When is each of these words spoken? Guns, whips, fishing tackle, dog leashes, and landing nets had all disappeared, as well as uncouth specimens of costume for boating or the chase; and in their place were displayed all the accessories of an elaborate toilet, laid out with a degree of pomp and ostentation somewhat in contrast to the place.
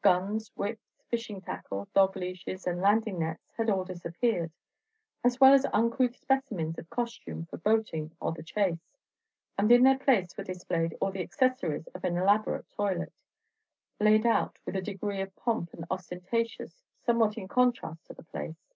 Guns, 0.00 0.52
whips, 0.54 1.02
fishing 1.08 1.40
tackle, 1.40 1.88
dog 1.92 2.14
leashes, 2.14 2.68
and 2.68 2.80
landing 2.80 3.18
nets 3.18 3.52
had 3.56 3.68
all 3.68 3.84
disappeared, 3.84 4.52
as 5.24 5.40
well 5.40 5.52
as 5.54 5.66
uncouth 5.72 6.14
specimens 6.14 6.78
of 6.78 6.88
costume 6.88 7.46
for 7.46 7.56
boating 7.56 8.12
or 8.20 8.30
the 8.30 8.44
chase; 8.44 9.00
and 9.58 9.72
in 9.72 9.82
their 9.82 9.98
place 9.98 10.36
were 10.36 10.44
displayed 10.44 10.96
all 11.00 11.10
the 11.10 11.20
accessories 11.24 11.88
of 11.96 12.04
an 12.04 12.16
elaborate 12.16 12.68
toilet, 12.70 13.12
laid 13.98 14.24
out 14.24 14.56
with 14.64 14.76
a 14.76 14.82
degree 14.82 15.20
of 15.20 15.34
pomp 15.34 15.72
and 15.74 15.84
ostentation 15.90 16.68
somewhat 17.00 17.36
in 17.36 17.48
contrast 17.48 18.06
to 18.06 18.14
the 18.14 18.22
place. 18.22 18.74